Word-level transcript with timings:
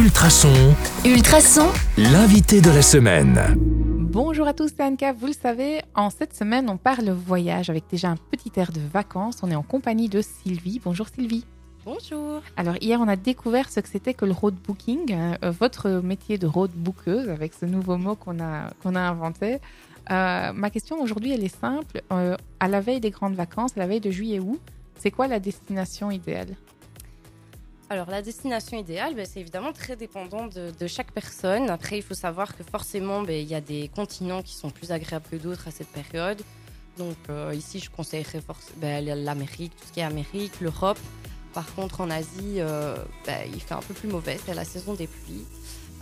Ultrason, 0.00 0.74
Ultrason, 1.04 1.68
l'invité 1.98 2.62
de 2.62 2.70
la 2.70 2.80
semaine. 2.80 3.38
Bonjour 3.58 4.46
à 4.46 4.54
tous, 4.54 4.70
c'est 4.74 4.82
Anka. 4.82 5.12
Vous 5.12 5.26
le 5.26 5.34
savez, 5.34 5.82
en 5.94 6.08
cette 6.08 6.34
semaine, 6.34 6.70
on 6.70 6.78
parle 6.78 7.10
voyage 7.10 7.68
avec 7.68 7.84
déjà 7.90 8.08
un 8.08 8.16
petit 8.16 8.50
air 8.56 8.72
de 8.72 8.80
vacances. 8.80 9.40
On 9.42 9.50
est 9.50 9.54
en 9.54 9.62
compagnie 9.62 10.08
de 10.08 10.22
Sylvie. 10.22 10.80
Bonjour 10.82 11.06
Sylvie. 11.08 11.44
Bonjour. 11.84 12.40
Alors 12.56 12.76
hier, 12.80 12.98
on 12.98 13.08
a 13.08 13.16
découvert 13.16 13.68
ce 13.68 13.80
que 13.80 13.90
c'était 13.90 14.14
que 14.14 14.24
le 14.24 14.32
road 14.32 14.54
booking, 14.66 15.12
euh, 15.12 15.50
votre 15.50 15.90
métier 16.02 16.38
de 16.38 16.46
road 16.46 16.70
bookeuse 16.74 17.28
avec 17.28 17.52
ce 17.52 17.66
nouveau 17.66 17.98
mot 17.98 18.16
qu'on 18.16 18.40
a, 18.40 18.70
qu'on 18.82 18.94
a 18.94 19.02
inventé. 19.02 19.58
Euh, 20.10 20.54
ma 20.54 20.70
question 20.70 20.98
aujourd'hui, 21.02 21.32
elle 21.32 21.44
est 21.44 21.54
simple. 21.54 22.00
Euh, 22.10 22.38
à 22.58 22.68
la 22.68 22.80
veille 22.80 23.00
des 23.00 23.10
grandes 23.10 23.34
vacances, 23.34 23.72
à 23.76 23.80
la 23.80 23.86
veille 23.86 24.00
de 24.00 24.10
juillet-août, 24.10 24.62
c'est 24.98 25.10
quoi 25.10 25.28
la 25.28 25.40
destination 25.40 26.10
idéale? 26.10 26.56
Alors 27.92 28.08
la 28.08 28.22
destination 28.22 28.78
idéale, 28.78 29.16
ben, 29.16 29.26
c'est 29.26 29.40
évidemment 29.40 29.72
très 29.72 29.96
dépendant 29.96 30.46
de, 30.46 30.86
chaque 30.86 31.10
personne. 31.10 31.68
Après, 31.70 31.98
il 31.98 32.02
faut 32.02 32.14
savoir 32.14 32.56
que 32.56 32.62
forcément, 32.62 33.22
ben, 33.22 33.34
il 33.34 33.48
y 33.48 33.54
a 33.56 33.60
des 33.60 33.88
continents 33.88 34.42
qui 34.42 34.54
sont 34.54 34.70
plus 34.70 34.92
agréables 34.92 35.26
que 35.28 35.34
d'autres 35.34 35.66
à 35.66 35.72
cette 35.72 35.88
période. 35.88 36.40
Donc 36.98 37.16
euh, 37.30 37.52
ici, 37.52 37.80
je 37.80 37.90
conseillerais 37.90 38.42
ben, 38.76 39.04
l'Amérique, 39.24 39.72
tout 39.76 39.88
ce 39.88 39.92
qui 39.92 39.98
est 39.98 40.04
Amérique, 40.04 40.60
l'Europe. 40.60 41.00
Par 41.52 41.66
contre, 41.74 42.00
en 42.00 42.10
Asie, 42.10 42.60
euh, 42.60 42.94
ben, 43.26 43.40
il 43.52 43.60
fait 43.60 43.74
un 43.74 43.82
peu 43.82 43.92
plus 43.92 44.08
mauvais, 44.08 44.38
c'est 44.46 44.54
la 44.54 44.64
saison 44.64 44.94
des 44.94 45.08
pluies. 45.08 45.44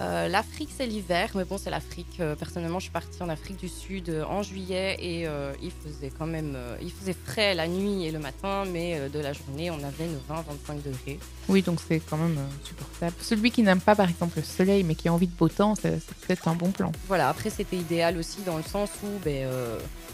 Euh, 0.00 0.28
L'Afrique, 0.28 0.68
c'est 0.76 0.86
l'hiver, 0.86 1.30
mais 1.34 1.44
bon, 1.44 1.58
c'est 1.58 1.70
l'Afrique. 1.70 2.18
Euh, 2.20 2.36
personnellement, 2.36 2.78
je 2.78 2.84
suis 2.84 2.92
partie 2.92 3.20
en 3.22 3.28
Afrique 3.28 3.56
du 3.58 3.68
Sud 3.68 4.08
euh, 4.10 4.24
en 4.24 4.42
juillet 4.42 4.96
et 5.00 5.26
il 5.62 5.72
faisait 5.84 6.12
quand 6.16 6.26
même, 6.26 6.56
il 6.80 6.90
faisait 6.90 7.14
frais 7.24 7.54
la 7.54 7.66
nuit 7.66 8.04
et 8.04 8.12
le 8.12 8.18
matin, 8.18 8.64
mais 8.70 9.08
de 9.08 9.18
la 9.18 9.32
journée, 9.32 9.70
on 9.70 9.82
avait 9.82 10.06
nos 10.06 10.20
20-25 10.34 10.82
degrés. 10.84 11.18
Oui, 11.48 11.62
donc 11.62 11.80
c'est 11.86 12.00
quand 12.00 12.16
même 12.16 12.38
supportable. 12.64 13.14
Celui 13.20 13.50
qui 13.50 13.62
n'aime 13.62 13.80
pas, 13.80 13.94
par 13.94 14.08
exemple, 14.08 14.38
le 14.38 14.42
soleil, 14.44 14.84
mais 14.84 14.94
qui 14.94 15.08
a 15.08 15.12
envie 15.12 15.26
de 15.26 15.34
beau 15.36 15.48
temps, 15.48 15.74
c'est 15.74 16.00
peut-être 16.26 16.48
un 16.48 16.54
bon 16.54 16.70
plan. 16.70 16.92
Voilà, 17.08 17.28
après 17.28 17.50
c'était 17.50 17.76
idéal 17.76 18.16
aussi 18.18 18.42
dans 18.46 18.56
le 18.56 18.62
sens 18.62 18.90
où 19.02 19.08
ben, 19.24 19.48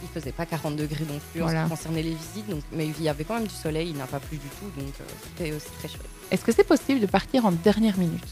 il 0.03 0.09
faisait 0.09 0.33
pas 0.33 0.47
40 0.47 0.77
degrés 0.77 1.05
non 1.05 1.21
plus 1.33 1.43
en 1.43 1.47
Voilà. 1.47 1.65
ce 1.65 1.65
qui 1.65 1.77
concernait 1.77 2.03
les 2.03 2.15
visites, 2.15 2.49
donc, 2.49 2.63
mais 2.73 2.87
il 2.87 3.03
y 3.03 3.09
avait 3.09 3.25
quand 3.25 3.35
même 3.35 3.47
du 3.47 3.55
soleil, 3.55 3.91
il 3.91 3.97
n'a 3.97 4.07
pas 4.07 4.21
plu 4.21 4.39
du 4.39 4.49
tout, 4.49 4.81
donc 4.81 4.93
c'était 5.23 5.53
aussi 5.53 5.71
très 5.79 5.89
chouette. 5.89 6.07
Est-ce 6.31 6.45
que 6.45 6.53
c'est 6.53 6.65
possible 6.65 7.01
de 7.01 7.07
partir 7.07 7.45
en 7.47 7.53
dernière 7.53 7.99
minute? 7.99 8.25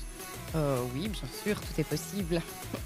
Euh, 0.54 0.82
oui, 0.94 1.08
bien 1.08 1.28
sûr, 1.42 1.58
tout 1.60 1.80
est 1.80 1.84
possible. 1.84 2.36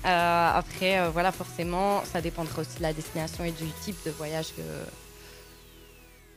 Euh, 0.05 0.51
après, 0.55 1.01
euh, 1.01 1.11
voilà, 1.11 1.33
forcément, 1.33 2.05
ça 2.05 2.21
dépendra 2.21 2.63
aussi 2.63 2.77
de 2.79 2.83
la 2.83 2.93
destination 2.93 3.45
et 3.45 3.51
du 3.51 3.67
type 3.83 3.97
de 4.05 4.11
voyage 4.13 4.55
que, 4.55 4.63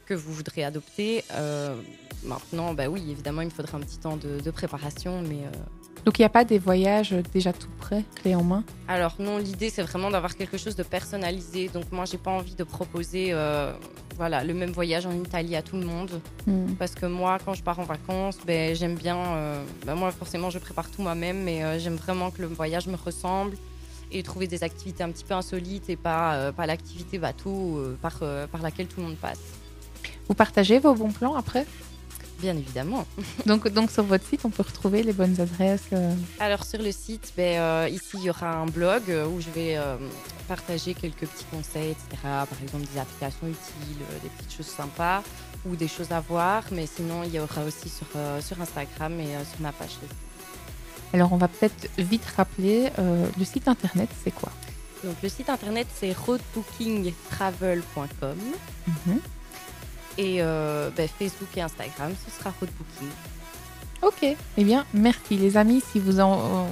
que 0.09 0.15
vous 0.15 0.33
voudrez 0.33 0.63
adopter. 0.63 1.23
Euh, 1.33 1.75
maintenant, 2.23 2.73
bah 2.73 2.87
oui, 2.89 3.01
évidemment, 3.11 3.41
il 3.41 3.45
me 3.45 3.51
faudra 3.51 3.77
un 3.77 3.81
petit 3.81 3.99
temps 3.99 4.17
de, 4.17 4.41
de 4.41 4.51
préparation, 4.51 5.21
mais 5.21 5.41
euh, 5.45 6.03
Donc 6.05 6.17
il 6.17 6.21
n'y 6.23 6.25
a 6.25 6.29
pas 6.29 6.45
des 6.45 6.57
voyages 6.57 7.13
déjà 7.31 7.53
tout 7.53 7.69
prêts, 7.77 8.03
clés 8.15 8.33
en 8.33 8.43
main? 8.43 8.63
Alors 8.87 9.15
non, 9.19 9.37
l'idée 9.37 9.69
c'est 9.69 9.83
vraiment 9.83 10.09
d'avoir 10.09 10.35
quelque 10.35 10.57
chose 10.57 10.75
de 10.75 10.83
personnalisé. 10.83 11.69
Donc 11.69 11.91
moi 11.91 12.05
j'ai 12.05 12.17
pas 12.17 12.31
envie 12.31 12.55
de 12.55 12.63
proposer 12.63 13.27
euh, 13.29 13.71
voilà, 14.17 14.43
le 14.43 14.53
même 14.55 14.71
voyage 14.71 15.05
en 15.05 15.13
Italie 15.13 15.55
à 15.55 15.61
tout 15.61 15.77
le 15.77 15.85
monde. 15.85 16.19
Hmm. 16.47 16.73
Parce 16.79 16.95
que 16.95 17.05
moi 17.05 17.37
quand 17.45 17.53
je 17.53 17.63
pars 17.63 17.79
en 17.79 17.83
vacances, 17.83 18.39
ben, 18.47 18.75
j'aime 18.75 18.95
bien... 18.95 19.19
ben, 19.85 19.95
moi 19.95 20.11
forcément 20.11 20.49
je 20.49 20.57
prépare 20.57 20.89
tout 20.89 21.03
moi-même, 21.03 21.43
mais 21.43 21.79
j'aime 21.79 21.97
vraiment 21.97 22.31
que 22.31 22.41
le 22.41 22.47
voyage 22.47 22.87
me 22.87 22.97
ressemble 22.97 23.55
et 24.11 24.23
trouver 24.23 24.47
des 24.47 24.63
activités 24.63 25.03
un 25.03 25.11
petit 25.11 25.23
peu 25.23 25.33
insolites 25.33 25.89
et 25.89 25.95
pas, 25.95 26.33
euh, 26.33 26.51
pas 26.51 26.65
l'activité 26.65 27.19
bateau 27.19 27.77
euh, 27.77 27.97
par, 28.01 28.17
euh, 28.21 28.47
par 28.47 28.61
laquelle 28.61 28.87
tout 28.87 29.01
le 29.01 29.07
monde 29.07 29.17
passe. 29.17 29.39
Vous 30.29 30.35
partagez 30.35 30.79
vos 30.79 30.93
bons 30.93 31.11
plans 31.11 31.35
après? 31.35 31.65
Bien 32.39 32.55
évidemment. 32.55 33.05
donc, 33.47 33.67
donc 33.67 33.91
sur 33.91 34.03
votre 34.03 34.25
site, 34.25 34.45
on 34.45 34.49
peut 34.49 34.63
retrouver 34.63 35.03
les 35.03 35.11
bonnes 35.11 35.41
adresses. 35.41 35.87
euh, 35.91 36.13
Alors 36.39 36.63
sur 36.63 36.81
le 36.81 36.93
site, 36.93 37.33
ben, 37.35 37.59
euh, 37.59 37.89
ici 37.91 38.11
il 38.13 38.23
y 38.23 38.29
aura 38.29 38.53
un 38.53 38.67
blog 38.67 39.01
euh, 39.09 39.27
où 39.27 39.41
je 39.41 39.49
vais 39.49 39.75
euh, 39.75 39.97
partager 40.47 40.93
quelques 40.93 41.27
petits 41.27 41.43
conseils, 41.51 41.89
etc. 41.91 42.05
Par 42.23 42.47
exemple 42.63 42.85
des 42.93 42.99
applications 42.99 43.47
utiles, 43.47 43.97
des 44.23 44.29
petites 44.29 44.53
choses 44.55 44.67
sympas 44.67 45.21
ou 45.65 45.75
des 45.75 45.89
choses 45.89 46.11
à 46.11 46.21
voir. 46.21 46.63
Mais 46.71 46.85
sinon 46.85 47.23
il 47.23 47.33
y 47.33 47.39
aura 47.39 47.63
aussi 47.63 47.89
sur, 47.89 48.05
sur 48.41 48.61
Instagram 48.61 49.19
et 49.19 49.33
sur 49.51 49.59
ma 49.59 49.71
page. 49.73 49.97
Alors 51.11 51.33
on 51.33 51.37
va 51.37 51.47
peut-être 51.47 51.89
vite 51.97 52.23
rappeler, 52.37 52.91
le 52.99 53.43
site 53.43 53.67
internet, 53.67 54.09
c'est 54.23 54.29
quoi? 54.31 54.51
Donc 55.03 55.15
le 55.23 55.29
site 55.29 55.49
internet 55.49 55.87
c'est 55.93 56.13
roadbookingtravel.com. 56.13 58.37
et 60.19 60.41
euh, 60.41 60.89
ben, 60.95 61.07
Facebook 61.07 61.47
et 61.55 61.61
Instagram 61.61 62.13
ce 62.25 62.37
sera 62.37 62.53
roadbooking. 62.59 63.09
Ok, 64.01 64.35
eh 64.57 64.63
bien 64.63 64.85
merci 64.93 65.37
les 65.37 65.57
amis, 65.57 65.81
si, 65.91 65.99
vous 65.99 66.19
en, 66.19 66.67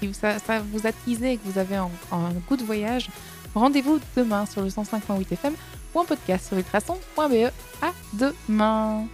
si 0.00 0.12
ça, 0.14 0.38
ça 0.38 0.60
vous 0.60 0.86
a 0.86 0.92
teasé 0.92 1.32
et 1.32 1.36
que 1.36 1.46
vous 1.46 1.58
avez 1.58 1.76
un, 1.76 1.90
un 2.10 2.32
goût 2.48 2.56
de 2.56 2.64
voyage, 2.64 3.08
rendez-vous 3.54 4.00
demain 4.16 4.46
sur 4.46 4.62
le 4.62 4.68
105.8 4.68 5.32
FM 5.32 5.54
ou 5.94 6.00
en 6.00 6.04
podcast 6.04 6.48
sur 6.48 6.56
ultrason.be. 6.56 7.50
À 7.82 7.92
demain 8.14 9.04